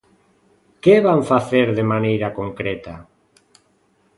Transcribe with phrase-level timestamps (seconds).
[0.83, 2.93] ¿Que van facer de maneira concreta?